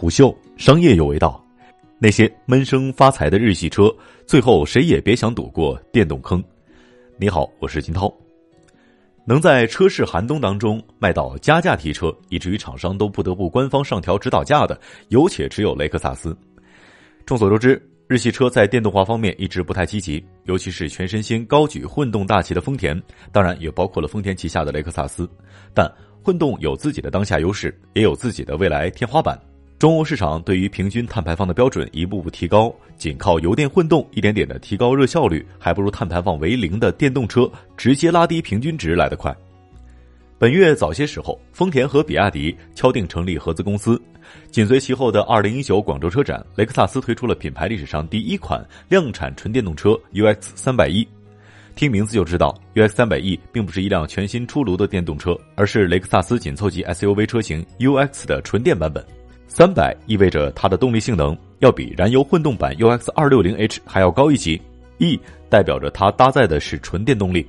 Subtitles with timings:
[0.00, 1.44] 虎嗅商业有味道，
[1.98, 3.92] 那些闷声发财的日系车，
[4.28, 6.40] 最后谁也别想躲过电动坑。
[7.16, 8.08] 你好，我是金涛。
[9.24, 16.32] 能在车市寒冬当中卖到加价提车，以至于厂商都不得不官方上调指导价的，有且只有雷克萨斯。
[17.26, 23.02] 众所周知，日系车在电动化方面一直不太积极，尤其是全身心高举混动大旗的丰田，
[23.32, 25.28] 当然也包括了丰田旗下的雷克萨斯。
[25.74, 25.92] 但
[26.22, 29.36] 混动有自己的当下优势，也有自己的未来天花板。
[29.78, 39.32] 中欧市场对于平均碳排放的标准一步步提高，仅靠油电混动一点点的提高热效率，还不如碳排放为零的电动车直接拉低平均值来得快。
[40.36, 44.00] 本月早些时候，丰田和比亚迪敲定成立合资公司，
[44.50, 51.06] 紧随其后的二零一九广州车展，雷克萨斯推出了品牌历史上第一款量产纯电动车 UX 三百一。
[51.76, 59.04] 听名字就知道，UX 三百 E 并不是一辆全新出炉的电动车，而是雷克萨斯紧凑级 SUV 车型 UX 的纯电版本。
[59.48, 64.60] 三百意味着它的动力性能要比燃油混动版 UX 二六零 H 还要高一级
[64.98, 65.18] ，E
[65.48, 67.44] 代表着它搭载的是纯电动力。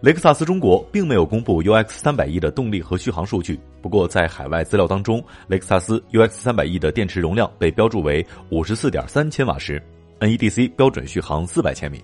[0.00, 9.80] 雷克萨斯中国并没有公布 UX 三百 E 的动力和续航数据，不过在海外资料当中，雷克萨斯 UX 三百 E 的电池容量被标注为五十四点三千瓦时
[10.18, 12.02] ，NEDC 标准续航四百千米，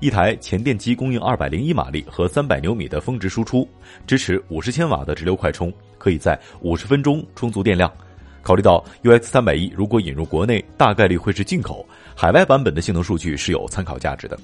[0.00, 3.68] 一台前电机供应二百零一马力和三百牛米的峰值输出，
[4.06, 7.92] 支持五十千瓦的直流快充，可以在五十分钟充足电量。
[8.44, 14.38] 考虑到 UX 三百一如果引入国内，大概率会是进口，海外版本的性能数据是有参考价值的。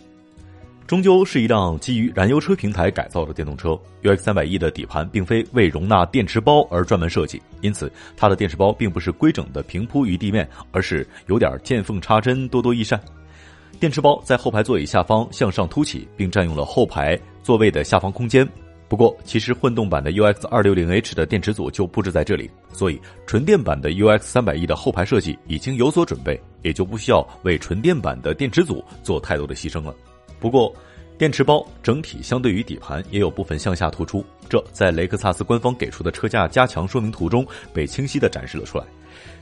[0.87, 13.01] 终究是一辆基于燃油车平台改造的电动车，UX 三百一的底盘并非为容纳电池包而专门设计，因此它的电池包并不是规整的平铺于地面，而是有点见缝插针、多多益善。
[13.78, 18.48] 电池包在后排座椅下方向上凸起，并占用了后排座位的下方空间。
[18.91, 29.95] 不过，其实混动版的 UX 二六零 H 的电池组就布置在这里，所以纯电版的 UX 三百 E 的后排设计已经有所准备，也就不需要为纯电版的电池组做太多的牺牲了。
[30.41, 30.75] 不过，
[31.17, 38.84] 电池包整体相对于底盘也有部分向下突出，这在雷克萨斯官方给出的车架加强说明图中被清晰的展示了出来。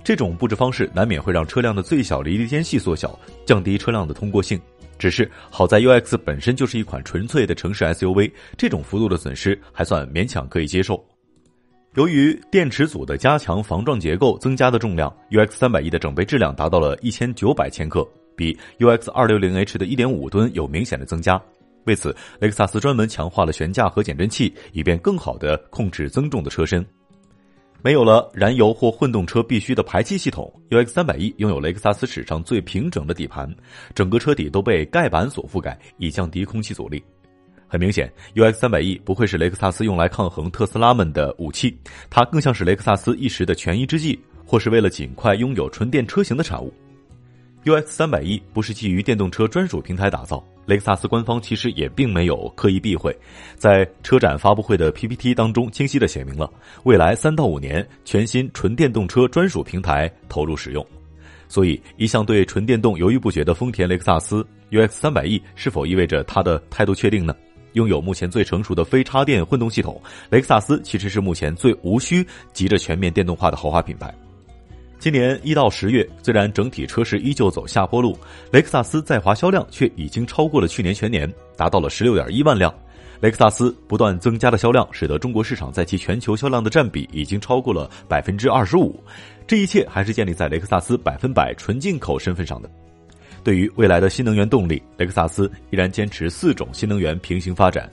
[0.04, 4.60] 这种布置方式难免会让车辆的最小离地间隙缩小，降低车辆的通过性。
[4.98, 11.02] 只是好在 UX 本身就是一款纯粹的城市 SUV，这种幅度的损失还算勉强可以接受。
[11.94, 18.06] 由于电池组的加强防撞结构增加的重量，UX 三百一的整备质量达到了一千九百千克，
[18.36, 21.40] 比 UX 二六零 H 的一点五吨有明显的增加。
[21.86, 26.84] 为此，雷克萨斯专门强化了悬架和减震器，以便更好的控制增重的车身。
[27.80, 33.48] 没有了燃油或混动车必须的排气系统 ux 三百 e 拥有雷克萨斯史上最平整的底盘，
[33.94, 37.02] 整个车底都被盖板所覆盖，以降低空气阻力。
[37.68, 41.78] 很明显 ux 三百 e 不会是雷克萨斯用来抗衡特斯拉们的武器，
[42.10, 46.72] 它更像是雷克萨斯一时的权宜之计，或是为了尽快拥有纯电车型的产物。
[47.68, 50.42] UX 三百一不是基于电动车专属平台打造。
[50.64, 53.14] 雷克萨斯官方其实也并没有刻意避讳，
[53.56, 56.50] 在车展发布会的 PPT 当中清晰的写明了，
[56.84, 60.86] 未来三到五年全新纯电动车专属平台投入使用。
[61.46, 67.36] 所以，一向对纯电动犹豫不决的丰田雷克萨斯 UX 三百 E 是否意味着它的态度确定呢？
[67.74, 74.14] 拥有目前最成熟的非插电混动系统，雷克萨斯其实是目前最无需急着全面电动化的豪华品牌。
[74.98, 78.18] 今年一到十月，虽然整体车市依旧走下坡路，
[78.50, 82.72] 雷克萨斯在华销量却已经超过了去年全年，达到了十六点一万辆。
[83.20, 89.00] 雷克萨斯不断增加的销量，使得中国市场在其全球销量的占比已经超过了百分之二十五。
[89.46, 92.68] 这一切还是建立在雷克萨斯百分百纯进口身份上的。
[93.44, 97.88] 对于未来的新能源动力，雷克萨斯依然坚持四种新能源平行发展：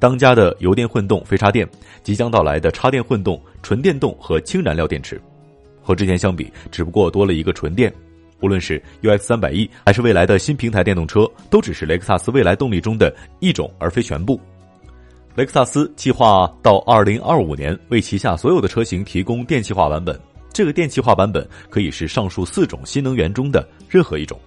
[0.00, 1.68] 当家的油电混动非插电，
[2.02, 5.20] 即将到来的插电混动、纯电动和氢燃料电池。
[5.90, 7.92] 和之前相比，只不过多了一个纯电。
[8.40, 14.40] 无论是 UX 三百一，还是未来的新平台电动车，都只是雷克萨斯未来动力中的一种，而非全部。
[15.34, 20.18] 雷克萨斯计划到二零二五年为旗下所有的车型提供电气化版本。
[20.52, 24.38] 这个电气化版本可以是上述四种新能源中的任何一种。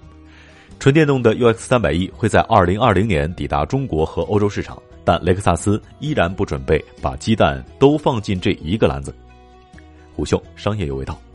[0.80, 9.14] 纯电动的 UX 三百一会在二零二零年抵达中国和欧洲市场，但雷克萨斯依然不准备把鸡蛋都放进这一个篮子。
[10.16, 11.20] 虎嗅商业有味道，